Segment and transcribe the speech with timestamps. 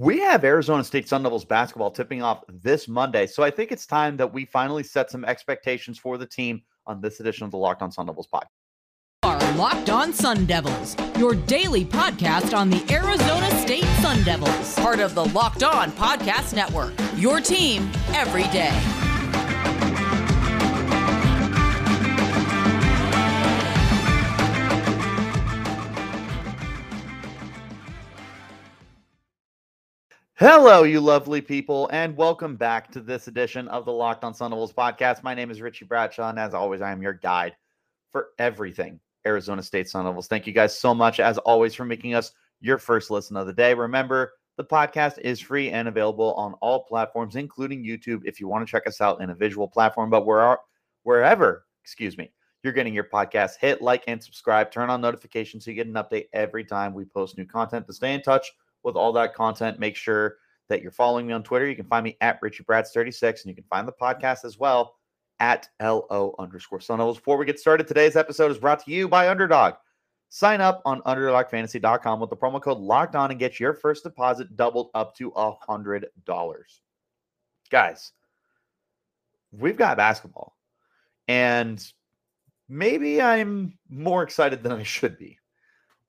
[0.00, 3.26] We have Arizona State Sun Devils basketball tipping off this Monday.
[3.26, 7.00] So I think it's time that we finally set some expectations for the team on
[7.00, 8.44] this edition of the Locked On Sun Devils podcast.
[9.24, 15.00] Are Locked On Sun Devils, your daily podcast on the Arizona State Sun Devils, part
[15.00, 16.92] of the Locked On Podcast Network.
[17.16, 18.87] Your team every day.
[30.40, 34.52] Hello, you lovely people, and welcome back to this edition of the Locked On Sun
[34.52, 35.24] Devils podcast.
[35.24, 37.56] My name is Richie Bradshaw, and as always, I am your guide
[38.12, 40.28] for everything Arizona State Sun Devils.
[40.28, 43.52] Thank you guys so much, as always, for making us your first listen of the
[43.52, 43.74] day.
[43.74, 48.64] Remember, the podcast is free and available on all platforms, including YouTube, if you want
[48.64, 50.08] to check us out in a visual platform.
[50.08, 50.56] But where,
[51.02, 52.30] wherever, excuse me,
[52.62, 55.94] you're getting your podcast, hit like and subscribe, turn on notifications so you get an
[55.94, 58.52] update every time we post new content to stay in touch
[58.88, 59.78] with all that content.
[59.78, 60.38] Make sure
[60.68, 61.68] that you're following me on Twitter.
[61.68, 64.58] You can find me at Richie Brads 36 and you can find the podcast as
[64.58, 64.96] well
[65.40, 67.18] at LO underscore Sun Devils.
[67.18, 69.74] Before we get started, today's episode is brought to you by Underdog.
[70.30, 74.56] Sign up on UnderdogFantasy.com with the promo code Locked On and get your first deposit
[74.56, 76.82] doubled up to a hundred dollars.
[77.70, 78.12] Guys,
[79.52, 80.54] we've got basketball,
[81.28, 81.82] and
[82.68, 85.37] maybe I'm more excited than I should be.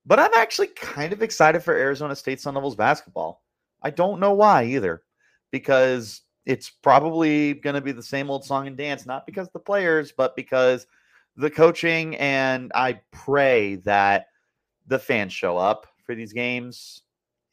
[0.09, 3.43] But I'm actually kind of excited for Arizona State Sun Devils basketball.
[3.83, 5.03] I don't know why either,
[5.51, 9.59] because it's probably going to be the same old song and dance, not because the
[9.59, 10.87] players, but because
[11.35, 12.15] the coaching.
[12.15, 14.25] And I pray that
[14.87, 17.03] the fans show up for these games.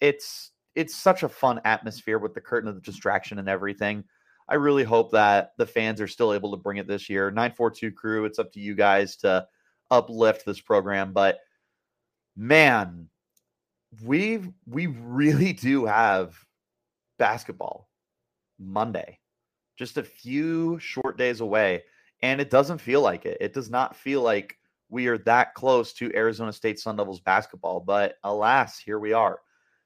[0.00, 4.02] It's it's such a fun atmosphere with the curtain of the distraction and everything.
[4.48, 7.30] I really hope that the fans are still able to bring it this year.
[7.30, 9.46] 942 crew, it's up to you guys to
[9.90, 11.40] uplift this program, but
[12.36, 13.08] man,
[14.04, 16.36] we we really do have
[17.18, 17.88] basketball
[18.58, 19.18] Monday,
[19.76, 21.84] just a few short days away,
[22.22, 23.38] and it doesn't feel like it.
[23.40, 24.58] It does not feel like
[24.88, 29.40] we are that close to Arizona State Sun Devils basketball, but alas, here we are.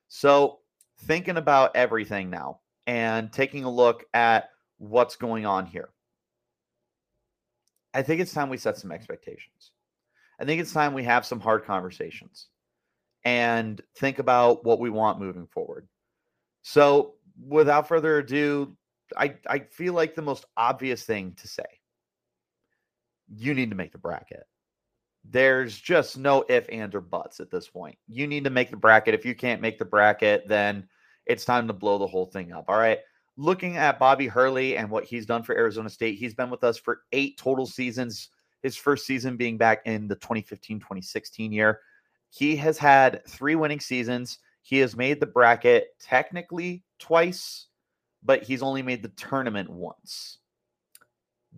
[0.09, 0.59] So,
[1.03, 5.91] thinking about everything now and taking a look at what's going on here.
[7.95, 9.73] I think it's time we set some expectations.
[10.41, 12.47] I think it's time we have some hard conversations
[13.25, 15.87] and think about what we want moving forward.
[16.63, 17.15] So,
[17.47, 18.77] without further ado,
[19.17, 21.65] I, I feel like the most obvious thing to say
[23.35, 24.45] you need to make the bracket.
[25.25, 27.97] There's just no if, and, or buts at this point.
[28.09, 29.15] You need to make the bracket.
[29.15, 30.89] If you can't make the bracket, then
[31.27, 32.65] it's time to blow the whole thing up.
[32.69, 32.99] All right.
[33.37, 36.79] Looking at Bobby Hurley and what he's done for Arizona State, he's been with us
[36.79, 38.31] for eight total seasons
[38.63, 41.81] his first season being back in the 2015 2016 year.
[42.31, 44.39] He has had three winning seasons.
[44.63, 47.67] He has made the bracket technically twice,
[48.23, 50.39] but he's only made the tournament once.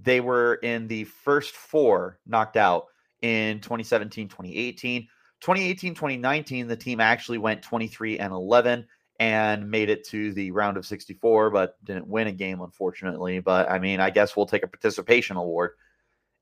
[0.00, 2.86] They were in the first four knocked out
[3.20, 5.08] in 2017 2018.
[5.40, 8.86] 2018 2019, the team actually went 23 and 11
[9.18, 13.40] and made it to the round of 64, but didn't win a game, unfortunately.
[13.40, 15.72] But I mean, I guess we'll take a participation award.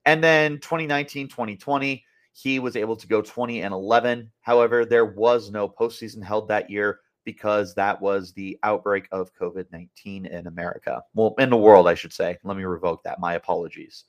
[0.07, 4.31] And then 2019 2020, he was able to go 20 and 11.
[4.41, 9.67] However, there was no postseason held that year because that was the outbreak of COVID
[9.71, 11.03] 19 in America.
[11.15, 12.39] Well, in the world, I should say.
[12.45, 13.21] Let me revoke that.
[13.21, 14.05] My apologies.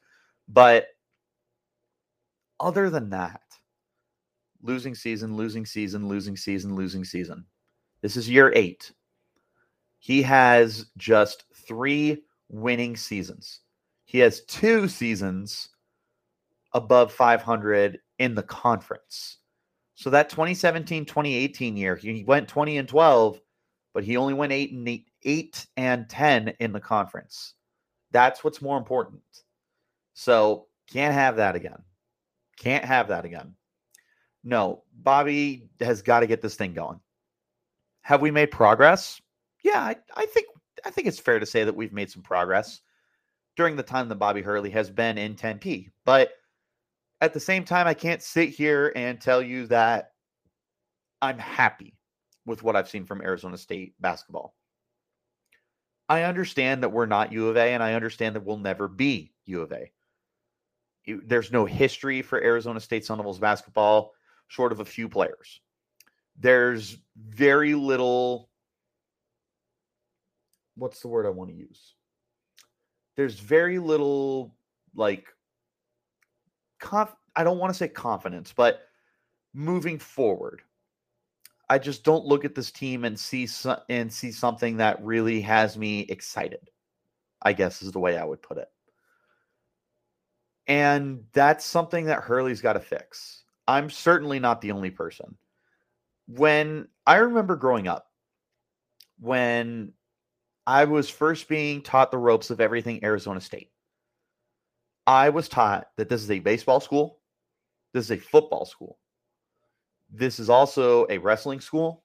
[0.48, 0.88] But
[2.60, 3.42] other than that,
[4.62, 7.46] losing season, losing season, losing season, losing season.
[8.02, 8.92] This is year eight.
[10.00, 13.62] He has just three winning seasons.
[14.06, 15.70] He has two seasons
[16.74, 19.38] above 500 in the conference.
[19.96, 23.40] So that 2017 2018 year, he went 20 and 12,
[23.94, 27.54] but he only went 8 and 8, 8 and 10 in the conference.
[28.12, 29.22] That's what's more important.
[30.14, 31.84] So can't have that again.
[32.58, 33.56] Can't have that again.
[34.44, 37.00] No, Bobby has got to get this thing going.
[38.02, 39.22] Have we made progress?
[39.64, 40.48] Yeah, I, I think
[40.84, 42.82] I think it's fair to say that we've made some progress
[43.56, 45.92] during the time that Bobby Hurley has been in Tempe.
[46.06, 46.32] But
[47.22, 50.14] at the same time, I can't sit here and tell you that
[51.22, 51.96] I'm happy
[52.46, 54.56] with what I've seen from Arizona State basketball.
[56.10, 59.32] I understand that we're not U of A, and I understand that we'll never be
[59.46, 59.92] U of A.
[61.06, 64.14] There's no history for Arizona State Sun Devils basketball,
[64.48, 65.62] short of a few players.
[66.38, 68.50] There's very little.
[70.76, 71.94] What's the word I want to use?
[73.16, 74.56] There's very little
[74.96, 75.28] like
[76.82, 78.82] conf- I don't want to say confidence, but
[79.54, 80.62] moving forward,
[81.70, 83.48] I just don't look at this team and see
[83.88, 86.70] and see something that really has me excited.
[87.42, 88.68] I guess is the way I would put it.
[90.68, 93.44] And that's something that Hurley's got to fix.
[93.68, 95.38] I'm certainly not the only person.
[96.28, 98.08] When I remember growing up,
[99.20, 99.94] when
[100.68, 103.71] I was first being taught the ropes of everything Arizona State,
[105.08, 107.20] I was taught that this is a baseball school,
[107.94, 108.98] this is a football school,
[110.12, 112.04] this is also a wrestling school,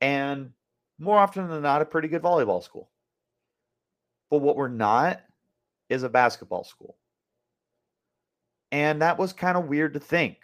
[0.00, 0.52] and
[0.98, 2.90] more often than not, a pretty good volleyball school.
[4.30, 5.20] But what we're not
[5.88, 6.96] is a basketball school.
[8.72, 10.38] And that was kind of weird to think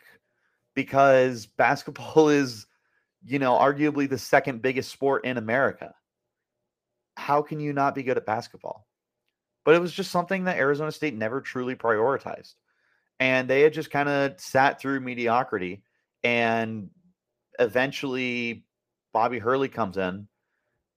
[0.75, 2.67] because basketball is,
[3.25, 5.95] you know, arguably the second biggest sport in America.
[7.17, 8.87] How can you not be good at basketball?
[9.65, 12.55] But it was just something that Arizona State never truly prioritized.
[13.19, 15.83] And they had just kind of sat through mediocrity.
[16.25, 16.91] And
[17.59, 18.65] eventually,
[19.12, 20.27] Bobby Hurley comes in.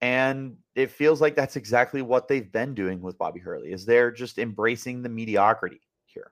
[0.01, 4.11] And it feels like that's exactly what they've been doing with Bobby Hurley is they're
[4.11, 6.31] just embracing the mediocrity here.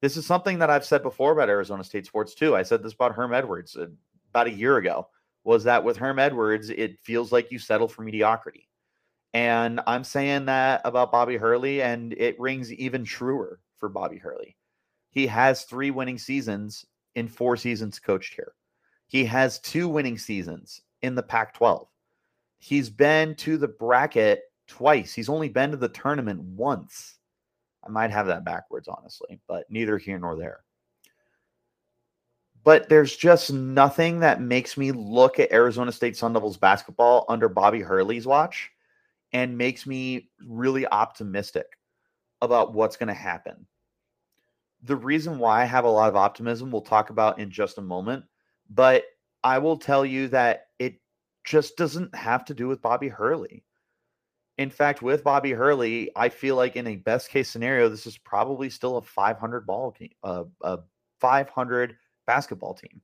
[0.00, 2.54] This is something that I've said before about Arizona State sports too.
[2.54, 3.86] I said this about Herm Edwards uh,
[4.30, 5.08] about a year ago
[5.42, 8.68] was that with Herm Edwards it feels like you settle for mediocrity.
[9.32, 14.56] And I'm saying that about Bobby Hurley and it rings even truer for Bobby Hurley.
[15.10, 16.84] He has 3 winning seasons
[17.14, 18.54] in 4 seasons coached here.
[19.06, 21.86] He has 2 winning seasons in the Pac-12
[22.60, 25.14] He's been to the bracket twice.
[25.14, 27.16] He's only been to the tournament once.
[27.84, 30.60] I might have that backwards, honestly, but neither here nor there.
[32.62, 37.48] But there's just nothing that makes me look at Arizona State Sun Devils basketball under
[37.48, 38.70] Bobby Hurley's watch
[39.32, 41.66] and makes me really optimistic
[42.42, 43.66] about what's going to happen.
[44.82, 47.82] The reason why I have a lot of optimism, we'll talk about in just a
[47.82, 48.24] moment,
[48.70, 49.04] but
[49.44, 51.00] I will tell you that it
[51.44, 53.64] just doesn't have to do with Bobby Hurley.
[54.58, 58.18] In fact, with Bobby Hurley, I feel like in a best case scenario, this is
[58.18, 60.80] probably still a 500 ball team, uh, a
[61.20, 63.00] 500 basketball team.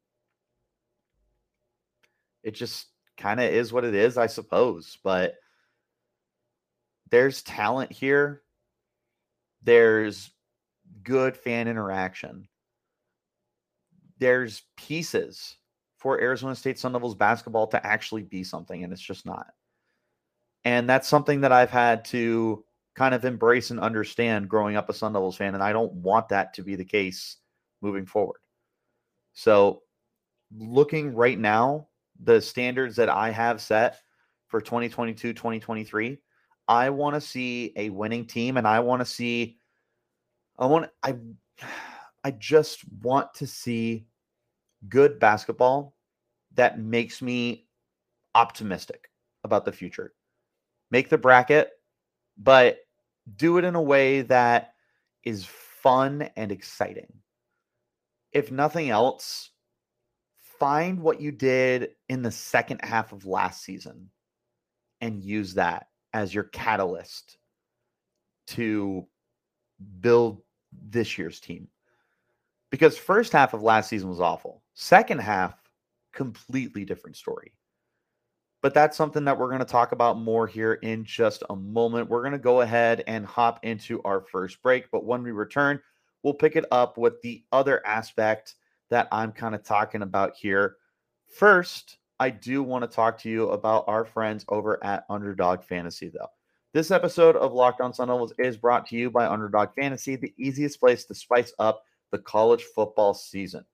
[2.42, 4.98] It just kind of is what it is, I suppose.
[5.02, 5.34] But
[7.10, 8.42] there's talent here.
[9.62, 10.30] There's
[11.02, 12.48] good fan interaction.
[14.18, 15.56] There's pieces
[15.98, 19.48] for Arizona State Sun Devils basketball to actually be something, and it's just not.
[20.64, 22.64] And that's something that I've had to
[22.94, 26.28] kind of embrace and understand growing up a Sun Devils fan, and I don't want
[26.30, 27.36] that to be the case
[27.82, 28.40] moving forward.
[29.32, 29.82] So,
[30.56, 31.88] looking right now,
[32.22, 34.00] the standards that I have set
[34.48, 36.18] for 2022 2023,
[36.68, 39.58] I want to see a winning team, and I want to see,
[40.58, 41.16] I want, I,
[42.24, 44.06] I just want to see
[44.88, 45.94] good basketball
[46.54, 47.66] that makes me
[48.34, 49.10] optimistic
[49.44, 50.12] about the future.
[50.90, 51.70] Make the bracket,
[52.36, 52.78] but
[53.36, 54.74] do it in a way that
[55.24, 57.12] is fun and exciting.
[58.32, 59.50] If nothing else,
[60.58, 64.10] find what you did in the second half of last season
[65.00, 67.36] and use that as your catalyst
[68.46, 69.06] to
[70.00, 70.40] build
[70.72, 71.68] this year's team.
[72.70, 74.62] Because first half of last season was awful.
[74.72, 75.54] Second half
[76.14, 77.52] completely different story.
[78.62, 82.08] But that's something that we're going to talk about more here in just a moment.
[82.08, 84.90] We're going to go ahead and hop into our first break.
[84.90, 85.82] But when we return,
[86.22, 88.54] we'll pick it up with the other aspect
[88.88, 90.76] that I'm kind of talking about here.
[91.26, 96.08] First, I do want to talk to you about our friends over at Underdog Fantasy,
[96.08, 96.30] though.
[96.72, 100.32] This episode of Locked On Sun Devils is brought to you by Underdog Fantasy, the
[100.38, 103.64] easiest place to spice up the college football season.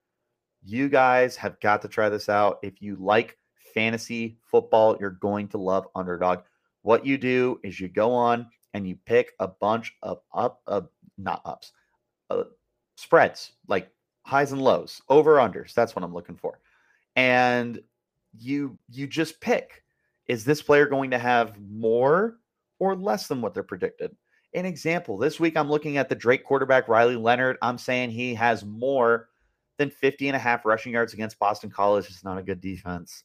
[0.61, 2.59] You guys have got to try this out.
[2.63, 3.37] If you like
[3.73, 6.39] fantasy football, you're going to love Underdog.
[6.81, 10.89] What you do is you go on and you pick a bunch of up, of
[11.17, 11.71] not ups,
[12.29, 12.43] uh,
[12.97, 13.89] spreads like
[14.25, 15.73] highs and lows, over unders.
[15.73, 16.59] That's what I'm looking for,
[17.15, 17.81] and
[18.37, 19.83] you you just pick:
[20.27, 22.37] is this player going to have more
[22.79, 24.15] or less than what they're predicted?
[24.53, 27.57] An example: this week I'm looking at the Drake quarterback Riley Leonard.
[27.61, 29.29] I'm saying he has more
[29.77, 32.05] than 50 and a half rushing yards against Boston College.
[32.05, 33.23] It's not a good defense.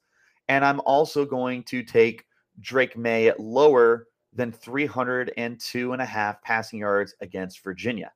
[0.49, 2.25] And I'm also going to take
[2.61, 8.13] Drake Maye lower than 302 and a half passing yards against Virginia.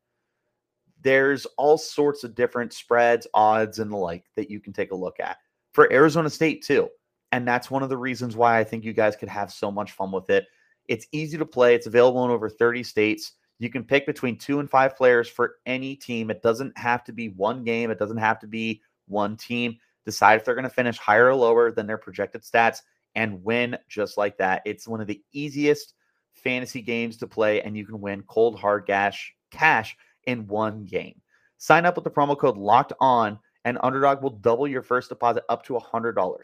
[1.03, 4.97] There's all sorts of different spreads, odds, and the like that you can take a
[4.97, 5.37] look at
[5.73, 6.89] for Arizona State, too.
[7.33, 9.93] And that's one of the reasons why I think you guys could have so much
[9.93, 10.47] fun with it.
[10.89, 13.33] It's easy to play, it's available in over 30 states.
[13.59, 16.31] You can pick between two and five players for any team.
[16.31, 19.79] It doesn't have to be one game, it doesn't have to be one team.
[20.05, 22.81] decide if they're going to finish higher or lower than their projected stats,
[23.15, 24.63] and win just like that.
[24.65, 25.95] It's one of the easiest
[26.35, 31.21] fantasy games to play, and you can win cold hard cash cash in one game.
[31.59, 35.45] Sign up with the promo code locked on, and Underdog will double your first deposit
[35.49, 36.39] up to $100.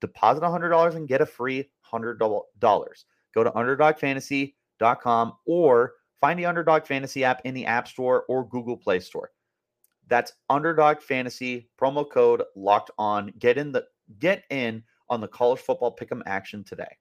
[0.00, 2.18] Deposit $100 and get a free $100.
[3.34, 8.76] Go to underdogfantasy.com or find the Underdog Fantasy app in the App Store or Google
[8.76, 9.30] Play Store.
[10.08, 13.32] That's Underdog Fantasy promo code locked on.
[13.38, 13.84] Get in the
[14.18, 16.96] get in on the college football pick'em action today.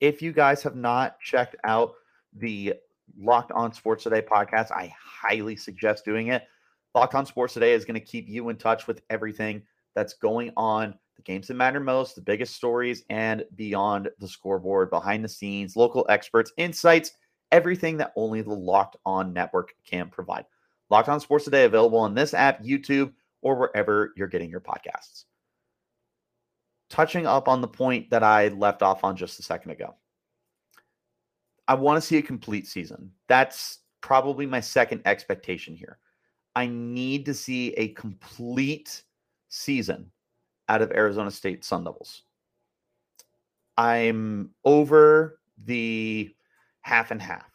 [0.00, 1.92] If you guys have not checked out
[2.34, 2.74] the
[3.18, 6.44] Locked On Sports Today podcast, I highly suggest doing it.
[6.94, 9.62] Locked On Sports Today is going to keep you in touch with everything
[9.94, 14.90] that's going on, the games that matter most, the biggest stories, and beyond the scoreboard,
[14.90, 17.12] behind the scenes, local experts, insights,
[17.52, 20.44] everything that only the Locked On network can provide.
[20.88, 25.24] Locked On Sports Today available on this app, YouTube, or wherever you're getting your podcasts
[26.90, 29.94] touching up on the point that I left off on just a second ago.
[31.66, 33.12] I want to see a complete season.
[33.28, 35.98] That's probably my second expectation here.
[36.54, 39.02] I need to see a complete
[39.48, 40.10] season
[40.68, 42.22] out of Arizona State Sun Devils.
[43.76, 46.34] I'm over the
[46.82, 47.50] half and half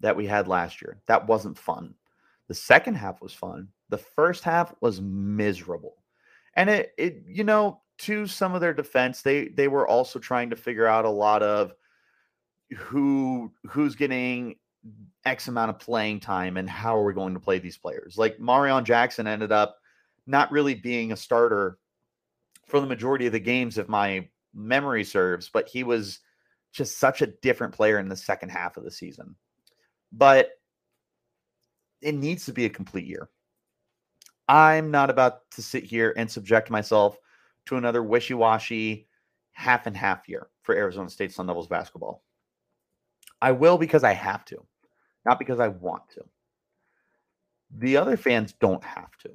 [0.00, 1.00] that we had last year.
[1.06, 1.94] That wasn't fun.
[2.48, 3.68] The second half was fun.
[3.88, 5.96] The first half was miserable.
[6.54, 10.50] And it, it, you know, to some of their defense, they they were also trying
[10.50, 11.72] to figure out a lot of
[12.76, 14.56] who who's getting
[15.24, 18.16] X amount of playing time and how are we going to play these players.
[18.16, 19.76] Like Marion Jackson ended up
[20.26, 21.78] not really being a starter
[22.66, 26.20] for the majority of the games, if my memory serves, but he was
[26.72, 29.34] just such a different player in the second half of the season.
[30.12, 30.50] But
[32.00, 33.28] it needs to be a complete year.
[34.48, 37.16] I'm not about to sit here and subject myself
[37.66, 39.08] to another wishy washy
[39.52, 42.22] half and half year for Arizona State Sun Devils basketball.
[43.40, 44.64] I will because I have to,
[45.24, 46.24] not because I want to.
[47.78, 49.30] The other fans don't have to.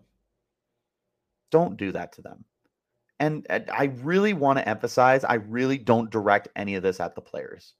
[1.51, 2.43] Don't do that to them.
[3.19, 7.21] And I really want to emphasize I really don't direct any of this at the
[7.21, 7.73] players.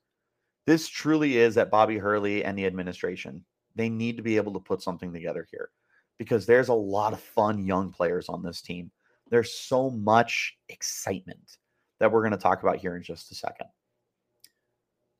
[0.65, 3.43] This truly is at Bobby Hurley and the administration.
[3.75, 5.71] They need to be able to put something together here
[6.17, 8.91] because there's a lot of fun young players on this team.
[9.29, 11.57] There's so much excitement
[11.99, 13.67] that we're going to talk about here in just a second.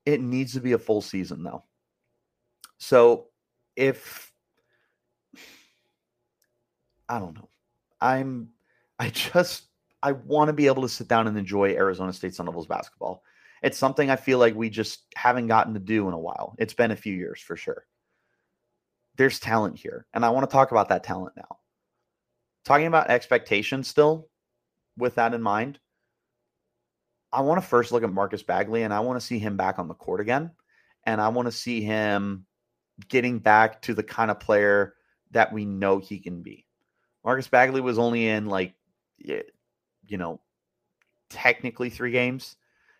[0.06, 1.64] It needs to be a full season, though.
[2.78, 3.28] So
[3.76, 4.32] if
[7.08, 7.48] I don't know,
[8.00, 8.50] I'm
[8.98, 9.64] I just
[10.02, 13.22] I want to be able to sit down and enjoy Arizona State Sun Devils basketball.
[13.62, 16.54] It's something I feel like we just haven't gotten to do in a while.
[16.58, 17.86] It's been a few years for sure
[19.16, 20.06] there's talent here.
[20.14, 21.58] And I want to talk about that talent now.
[22.64, 24.28] Talking about expectations still,
[24.96, 25.78] with that in mind,
[27.34, 29.80] I want to first look at Marcus Bagley and I want to see him back
[29.80, 30.52] on the court again.
[31.04, 32.46] And I want to see him
[33.08, 34.94] getting back to the kind of player
[35.32, 36.64] that we know he can be.
[37.24, 38.74] Marcus Bagley was only in like,
[39.18, 39.42] you
[40.10, 40.40] know,
[41.28, 42.54] technically three games.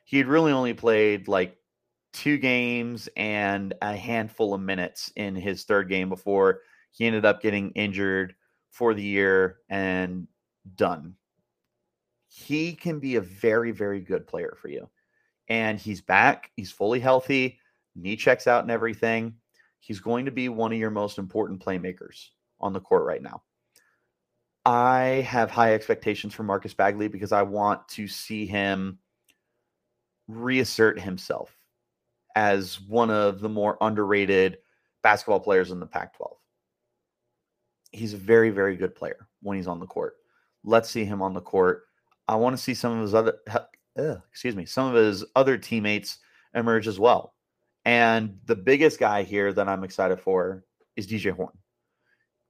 [0.04, 1.56] He had really only played like
[2.12, 6.60] two games and a handful of minutes in his third game before
[6.90, 8.34] he ended up getting injured
[8.70, 10.26] for the year and
[10.74, 11.14] done.
[12.36, 14.88] He can be a very, very good player for you.
[15.48, 16.50] And he's back.
[16.56, 17.60] He's fully healthy.
[17.94, 19.34] Knee checks out and everything.
[19.78, 23.44] He's going to be one of your most important playmakers on the court right now.
[24.66, 28.98] I have high expectations for Marcus Bagley because I want to see him
[30.26, 31.56] reassert himself
[32.34, 34.58] as one of the more underrated
[35.04, 36.36] basketball players in the Pac 12.
[37.92, 40.14] He's a very, very good player when he's on the court.
[40.64, 41.84] Let's see him on the court.
[42.26, 43.38] I want to see some of his other,
[43.98, 46.18] uh, excuse me, some of his other teammates
[46.54, 47.34] emerge as well.
[47.84, 50.64] And the biggest guy here that I'm excited for
[50.96, 51.58] is DJ Horne.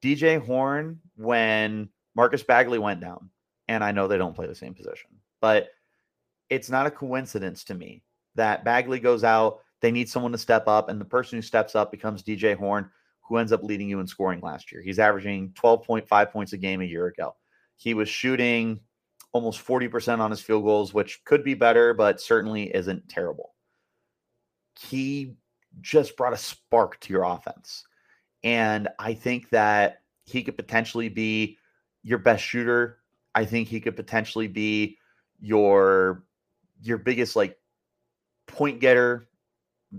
[0.03, 3.31] DJ Horne, when Marcus Bagley went down,
[3.67, 5.71] and I know they don't play the same position, but
[6.51, 8.05] it's not a coincidence to me
[8.37, 11.75] that Bagley goes out they need someone to step up, and the person who steps
[11.75, 12.89] up becomes DJ Horne,
[13.21, 14.81] who ends up leading you in scoring last year.
[14.81, 17.37] He's averaging 12.5 points a game a year ago.
[17.77, 18.81] He was shooting
[19.35, 23.55] almost 40% on his field goals, which could be better, but certainly isn't terrible.
[24.79, 25.35] He
[25.81, 27.85] just brought a spark to your offense.
[28.45, 31.59] And I think that he could potentially be
[32.03, 32.99] your best shooter.
[33.35, 34.99] I think he could potentially be
[35.41, 36.25] your
[36.81, 37.59] your biggest like
[38.47, 39.27] point getter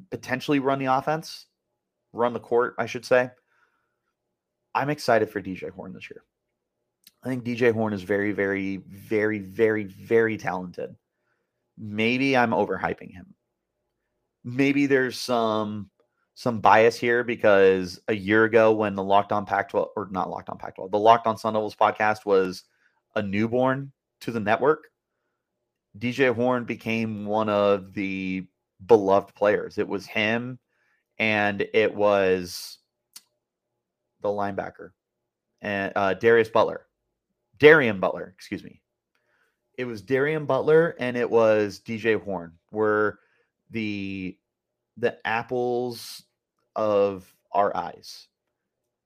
[0.09, 1.47] potentially run the offense,
[2.13, 3.29] run the court, I should say.
[4.73, 6.23] I'm excited for DJ Horne this year.
[7.25, 10.95] I think DJ Horne is very, very, very, very, very talented.
[11.75, 13.33] Maybe I'm overhyping him.
[14.43, 15.89] Maybe there's some
[16.35, 20.49] some bias here because a year ago when the Locked On Pac-12 or not Locked
[20.49, 22.63] On Pac-12, the Locked On Sun Devils podcast was
[23.15, 23.91] a newborn
[24.21, 24.89] to the network,
[25.97, 28.45] DJ Horne became one of the
[28.85, 29.77] beloved players.
[29.77, 30.59] It was him
[31.17, 32.79] and it was
[34.21, 34.91] the linebacker
[35.61, 36.85] and uh, Darius Butler,
[37.59, 38.81] Darien Butler, excuse me.
[39.77, 43.19] It was Darien Butler and it was DJ Horne were
[43.71, 44.37] the
[44.97, 46.23] the apples
[46.75, 48.27] of our eyes.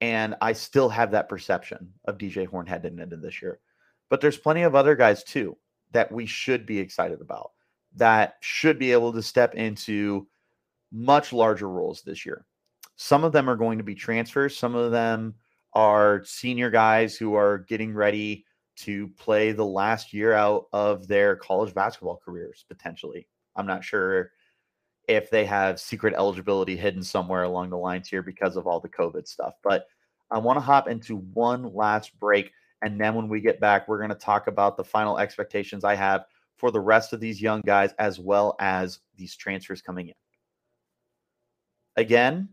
[0.01, 3.59] And I still have that perception of DJ Horne heading into this year.
[4.09, 5.57] But there's plenty of other guys too
[5.91, 7.51] that we should be excited about
[7.95, 10.27] that should be able to step into
[10.91, 12.45] much larger roles this year.
[12.95, 15.35] Some of them are going to be transfers, some of them
[15.73, 18.45] are senior guys who are getting ready
[18.77, 23.27] to play the last year out of their college basketball careers potentially.
[23.55, 24.31] I'm not sure
[25.07, 28.87] if they have secret eligibility hidden somewhere along the lines here because of all the
[28.87, 29.55] COVID stuff.
[29.63, 29.87] But
[30.31, 32.51] I want to hop into one last break.
[32.81, 35.95] And then when we get back, we're going to talk about the final expectations I
[35.95, 36.25] have
[36.57, 40.13] for the rest of these young guys, as well as these transfers coming in.
[41.95, 42.49] Again,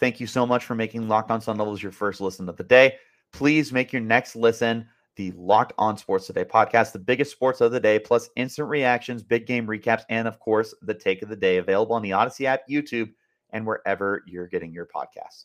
[0.00, 2.64] thank you so much for making Locked On Sun Devils your first listen of the
[2.64, 2.96] day.
[3.32, 7.72] Please make your next listen the Locked On Sports Today podcast, the biggest sports of
[7.72, 11.36] the day, plus instant reactions, big game recaps, and of course, the take of the
[11.36, 13.12] day available on the Odyssey app, YouTube,
[13.50, 15.44] and wherever you're getting your podcasts.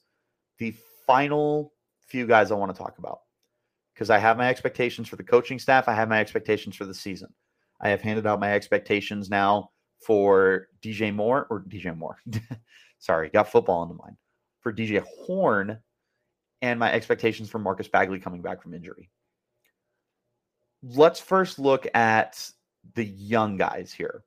[0.60, 0.74] The
[1.06, 1.74] final
[2.08, 3.20] few guys I want to talk about
[3.94, 6.94] because I have my expectations for the coaching staff, I have my expectations for the
[6.94, 7.34] season.
[7.82, 12.18] I have handed out my expectations now for DJ Moore or DJ Moore.
[13.00, 14.16] Sorry, got football in the mind
[14.65, 15.77] for DJ Horne
[16.63, 19.10] and my expectations for Marcus Bagley coming back from injury
[20.93, 22.50] let's first look at
[22.93, 24.24] the young guys here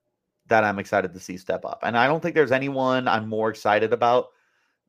[0.48, 1.80] that I'm excited to see step up.
[1.82, 4.28] And I don't think there's anyone I'm more excited about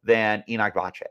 [0.04, 1.04] than Enoch Boakye.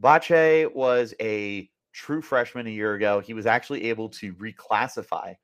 [0.00, 3.20] Boakye was a true freshman a year ago.
[3.20, 5.34] He was actually able to reclassify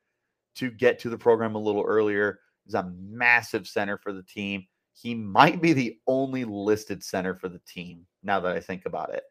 [0.57, 2.41] to get to the program a little earlier.
[2.65, 4.67] He's a massive center for the team.
[4.97, 9.13] He might be the only listed center for the team now that I think about
[9.13, 9.25] it.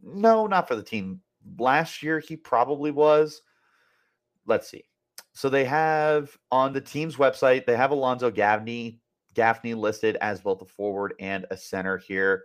[0.00, 1.20] No, not for the team.
[1.58, 3.42] Last year, he probably was
[4.46, 4.84] let's see.
[5.32, 9.00] So they have on the team's website, they have Alonzo Gaffney,
[9.34, 12.44] Gaffney listed as both a forward and a center here.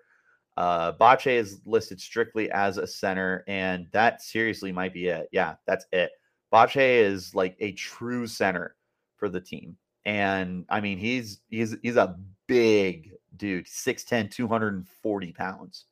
[0.56, 5.28] Uh, Boakye is listed strictly as a center, and that seriously might be it.
[5.32, 6.12] Yeah, that's it.
[6.52, 8.76] Boakye is like a true center
[9.18, 9.78] for the team.
[10.06, 12.18] And I mean, he's he's he's a
[12.48, 15.86] big dude, 6'10, 240 pounds.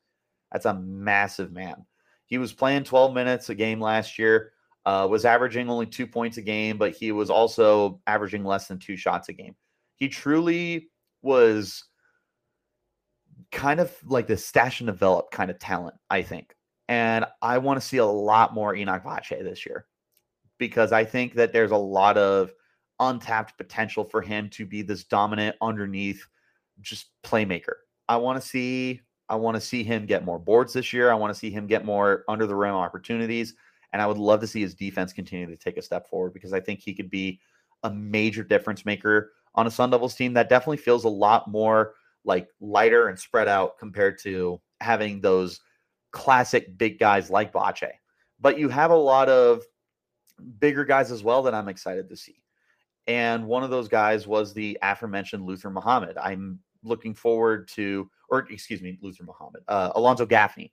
[0.52, 1.84] That's a massive man.
[2.26, 4.52] He was playing 12 minutes a game last year
[4.86, 8.78] uh, was averaging only two points a game, but he was also averaging less than
[8.78, 9.56] two shots a game.
[9.96, 10.90] He truly
[11.22, 11.84] was
[13.50, 16.54] kind of like the stash and develop kind of talent, I think.
[16.88, 19.86] And I want to see a lot more Enoch Boakye this year
[20.56, 22.52] because I think that there's a lot of
[23.00, 26.24] untapped potential for him to be this dominant underneath
[26.80, 27.74] just playmaker.
[28.08, 31.10] I want to see I want to see him get more boards this year.
[31.10, 33.54] I want to see him get more under the rim opportunities.
[33.92, 36.52] And I would love to see his defense continue to take a step forward because
[36.52, 37.40] I think he could be
[37.82, 41.94] a major difference maker on a Sun Devils team that definitely feels a lot more
[42.24, 45.60] like lighter and spread out compared to having those
[46.12, 47.92] classic big guys like Boakye.
[48.40, 49.62] But you have a lot of
[50.58, 52.42] bigger guys as well that I'm excited to see.
[53.06, 56.18] And one of those guys was the aforementioned Luther Muhammad.
[56.18, 60.72] I'm looking forward to, or excuse me, Luther Muhammad, uh, Alonzo Gaffney.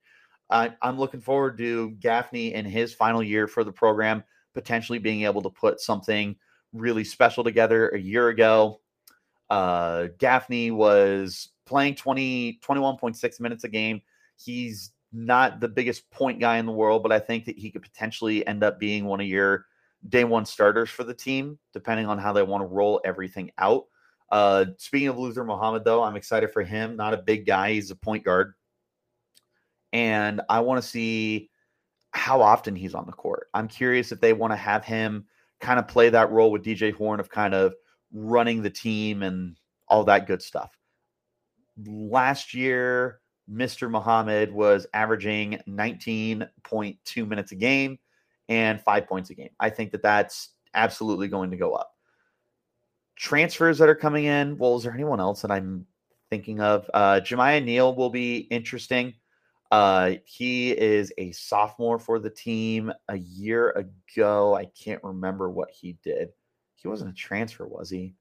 [0.50, 4.24] I'm looking forward to Gaffney in his final year for the program
[4.54, 6.36] potentially being able to put something
[6.74, 7.90] really special together.
[7.90, 8.82] A year ago,
[9.50, 14.02] uh, Gaffney was playing 20, 21.6 minutes a game.
[14.36, 17.84] He's not the biggest point guy in the world, but I think that he could
[17.84, 19.66] potentially end up being one of your
[20.10, 23.86] day one starters for the team, depending on how they want to roll everything out.
[24.34, 26.98] Uh, speaking of Luther Muhammad, though, I'm excited for him.
[26.98, 28.54] Not a big guy, he's a point guard
[29.94, 31.50] and I want to see
[32.12, 33.48] how often he's on the court.
[33.54, 35.26] I'm curious if they want to have him
[35.62, 37.74] kind of play that role with DJ Horne of kind of
[38.12, 39.56] running the team and
[39.88, 40.78] all that good stuff.
[41.86, 43.20] Last year,
[43.50, 43.90] Mr.
[43.90, 47.98] Muhammad was averaging 19.2 minutes a game
[48.50, 49.50] and five points a game.
[49.60, 51.93] I think that that's absolutely going to go up.
[53.16, 54.58] Transfers that are coming in.
[54.58, 55.86] Well, is there anyone else that I'm
[56.30, 56.90] thinking of?
[56.94, 59.14] Uh, Jamiya Neal will be interesting.
[59.72, 62.94] Uh, he is a sophomore for the team.
[63.10, 66.30] A year ago, I can't remember what he did.
[66.76, 68.14] He wasn't a transfer, was he?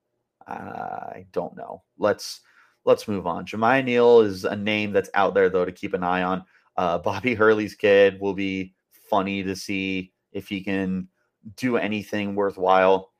[0.46, 1.82] Uh, I don't know.
[1.98, 2.40] Let's
[2.84, 3.44] let's move on.
[3.44, 6.44] Jamiya Neal is a name that's out there though to keep an eye on.
[6.76, 8.74] Uh, Bobby Hurley's kid will be
[9.10, 11.08] funny to see if he can
[11.56, 13.11] do anything worthwhile.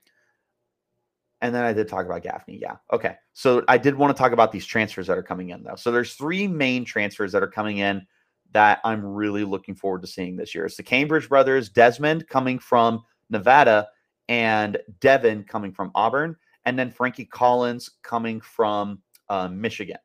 [1.42, 2.56] And then I did talk about Gaffney.
[2.56, 2.76] Yeah.
[2.92, 3.16] Okay.
[3.32, 5.74] So I did want to talk about these transfers that are coming in though.
[5.74, 8.06] So there's three main transfers that are coming in
[8.52, 10.64] that I'm really looking forward to seeing this year.
[10.66, 13.88] It's the Cambridge brothers, Desmond coming from Nevada
[14.28, 19.98] and Devin coming from Auburn, and then Frankie Collins coming from uh, Michigan.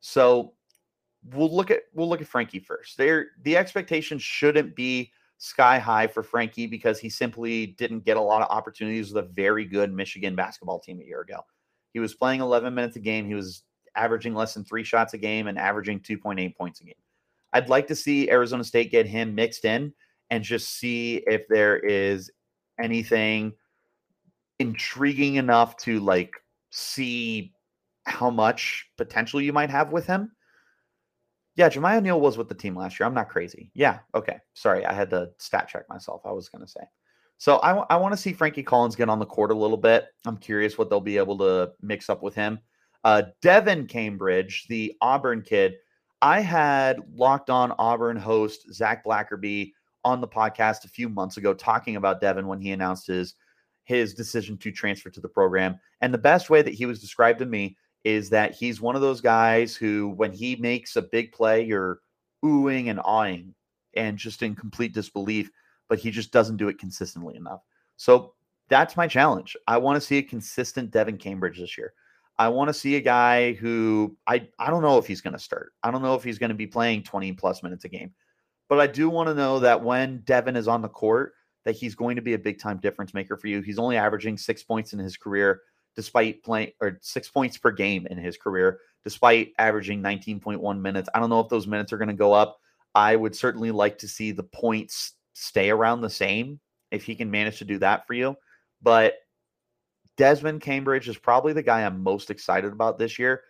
[0.00, 0.52] So
[1.32, 2.98] we'll look at we'll look at Frankie first.
[2.98, 5.12] There, the expectation shouldn't be
[5.44, 9.28] sky high for Frankie because he simply didn't get a lot of opportunities with a
[9.28, 11.40] very good Michigan basketball team a year ago.
[11.92, 13.26] He was playing 11 minutes a game.
[13.26, 13.62] He was
[13.94, 16.94] averaging less than three shots a game and averaging 2.8 points a game.
[17.52, 19.92] I'd like to see Arizona State get him mixed in
[20.30, 22.30] and just see if there is
[22.80, 23.52] anything
[24.58, 26.32] intriguing enough to like
[26.70, 27.52] see
[28.04, 30.33] how much potential you might have with him.
[31.56, 33.06] Yeah, Jamiya Neal was with the team last year.
[33.06, 33.70] I'm not crazy.
[33.74, 34.38] Yeah, okay.
[34.54, 36.22] Sorry, I had to stat check myself.
[36.24, 36.80] I was going to say.
[37.38, 39.76] So I, w- I want to see Frankie Collins get on the court a little
[39.76, 40.06] bit.
[40.26, 42.58] I'm curious what they'll be able to mix up with him.
[43.04, 45.74] Uh, Devin Cambridge, the Auburn kid,
[46.22, 49.72] I had locked on Auburn host Zach Blackerby
[50.04, 53.34] on the podcast a few months ago talking about Devin when he announced his
[53.84, 55.78] his decision to transfer to the program.
[56.00, 59.02] And the best way that he was described to me is that he's one of
[59.02, 62.00] those guys who, when he makes a big play, you're
[62.44, 63.54] oohing and awing
[63.96, 65.50] and just in complete disbelief,
[65.88, 67.60] but he just doesn't do it consistently enough.
[67.96, 68.34] So
[68.68, 69.56] that's my challenge.
[69.66, 71.94] I want to see a consistent Devin Cambridge this year.
[72.38, 75.38] I want to see a guy who I, I don't know if he's going to
[75.38, 75.72] start.
[75.82, 78.12] I don't know if he's going to be playing 20 plus minutes a game.
[78.68, 81.94] But I do want to know that when Devin is on the court, that he's
[81.94, 83.60] going to be a big time difference maker for you.
[83.60, 85.60] He's only averaging six points in his career
[85.96, 91.08] despite playing or six points per game in his career, despite averaging 19.1 minutes.
[91.14, 92.58] I don't know if those minutes are going to go up.
[92.94, 97.30] I would certainly like to see the points stay around the same if he can
[97.30, 98.36] manage to do that for you.
[98.82, 99.14] But
[100.16, 103.42] Desmond Cambridge is probably the guy I'm most excited about this year,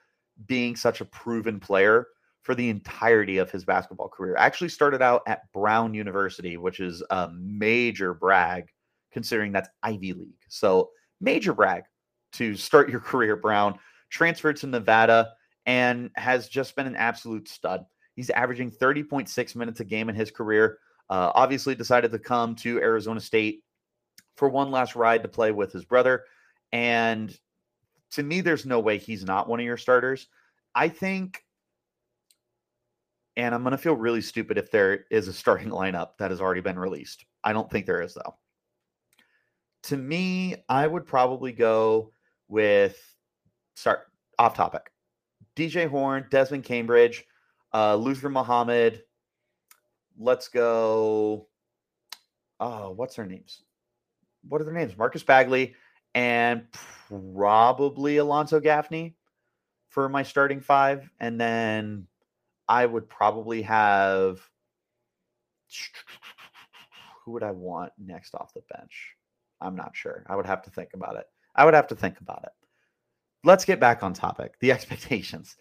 [0.47, 2.07] being such a proven player
[2.43, 4.37] for the entirety of his basketball career.
[4.37, 8.69] Actually started out at Brown University, which is a major brag
[9.13, 10.41] considering that's Ivy League.
[10.49, 11.85] So, major brag
[12.35, 13.79] to start your career, Brown,
[14.11, 15.33] transferred to Nevada
[15.67, 17.85] and has just been an absolute stud.
[18.15, 20.79] He's averaging 30.6 minutes a game in his career.
[21.11, 23.63] Uh, obviously, decided to come to Arizona State
[24.37, 26.25] for one last ride to play with his brother.
[26.73, 27.37] And
[28.13, 30.29] to me, there's no way he's not one of your starters.
[30.75, 31.45] I think,
[33.37, 36.41] and I'm going to feel really stupid if there is a starting lineup that has
[36.41, 37.25] already been released.
[37.43, 38.37] I don't think there is, though.
[39.85, 42.14] To me, I would probably go
[42.49, 42.99] with
[43.75, 44.07] start
[44.39, 44.91] off topic.
[45.57, 47.25] DJ Horne, Desmond Cambridge,
[47.73, 49.03] uh, Luther Muhammad.
[50.19, 51.49] Let's go.
[52.61, 53.63] Oh, what's their names?
[54.49, 54.97] What are their names?
[54.97, 55.75] Marcus Bagley
[56.15, 56.67] and
[57.09, 59.17] probably Alonzo Gaffney
[59.89, 61.11] for my starting five.
[61.21, 62.07] And then
[62.69, 64.41] I would probably have
[67.25, 69.17] who would I want next off the bench?
[69.61, 70.25] I'm not sure.
[70.29, 71.27] I would have to think about it.
[71.55, 72.53] I would have to think about it.
[73.45, 74.59] Let's get back on topic.
[74.61, 75.57] The expectations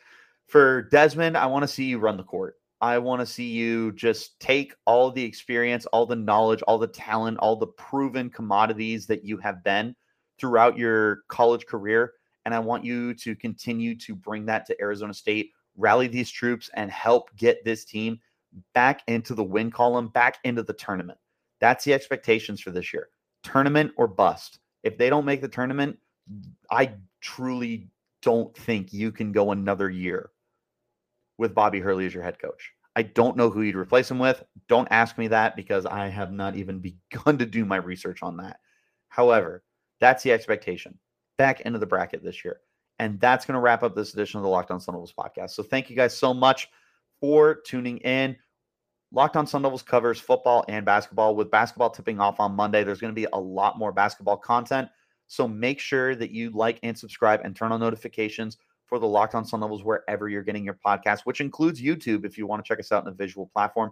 [0.48, 1.38] for Desmond.
[1.38, 2.56] I want to see you run the court.
[2.82, 6.88] I want to see you just take all the experience, all the knowledge, all the
[6.88, 9.96] talent, all the proven commodities that you have been
[10.38, 12.14] throughout your college career.
[12.44, 16.70] And I want you to continue to bring that to Arizona State, rally these troops,
[16.74, 18.20] and help get this team
[18.74, 21.18] back into the win column, back into the tournament.
[21.62, 23.08] That's the expectations for this year
[23.44, 24.60] tournament or bust.
[24.84, 25.98] If they don't make the tournament,
[26.70, 27.90] I truly
[28.22, 30.32] don't think you can go another year
[31.38, 32.72] with Bobby Hurley as your head coach.
[32.96, 34.44] I don't know who you'd replace him with.
[34.68, 36.80] Don't ask me that because I have not even
[37.12, 38.60] begun to do my research on that.
[39.10, 39.64] However,
[40.00, 40.98] that's the expectation
[41.38, 42.60] back into the bracket this year.
[43.00, 45.52] And that's going to wrap up this edition of the Locked On Sun Devils podcast.
[45.52, 46.70] So thank you guys so much
[47.20, 48.36] for tuning in.
[49.16, 51.36] Locked On Sun Devils covers football and basketball.
[51.36, 54.90] With basketball tipping off on Monday, there's going to be a lot more basketball content.
[55.28, 59.36] So make sure that you like and subscribe and turn on notifications for the Locked
[59.36, 62.68] On Sun Devils wherever you're getting your podcast, which includes YouTube if you want to
[62.68, 63.92] check us out in a visual platform.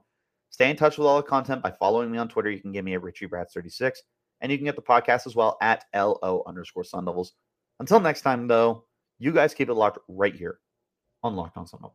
[0.49, 2.49] Stay in touch with all the content by following me on Twitter.
[2.49, 4.01] You can give me a Richie Brad 36
[4.41, 7.33] and you can get the podcast as well at LO underscore Sun Devils.
[7.79, 8.85] Until next time, though,
[9.19, 10.59] you guys keep it locked right here
[11.23, 11.89] on Locked On Sun Devils.